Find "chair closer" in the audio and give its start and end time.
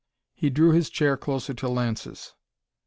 0.89-1.53